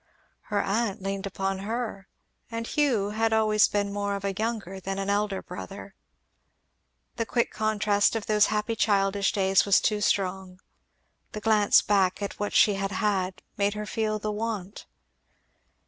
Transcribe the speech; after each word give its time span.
Her 0.49 0.63
aunt 0.63 0.99
leaned 1.03 1.27
upon 1.27 1.59
her; 1.59 2.07
and 2.49 2.65
Hugh 2.65 3.11
had 3.11 3.31
always 3.33 3.67
been 3.67 3.93
more 3.93 4.15
of 4.15 4.25
a 4.25 4.33
younger 4.33 4.79
than 4.79 4.97
an 4.97 5.11
elder 5.11 5.43
brother. 5.43 5.93
The 7.17 7.25
quick 7.27 7.51
contrast 7.51 8.15
of 8.15 8.25
those 8.25 8.45
old 8.47 8.49
happy 8.49 8.75
childish 8.75 9.31
days 9.31 9.63
was 9.63 9.79
too 9.79 10.01
strong; 10.01 10.59
the 11.33 11.39
glance 11.39 11.83
back 11.83 12.19
at 12.19 12.39
what 12.39 12.53
she 12.53 12.73
had 12.73 12.93
had, 12.93 13.43
made 13.57 13.75
her 13.75 13.85
feel 13.85 14.17
the 14.17 14.31
want. 14.31 14.87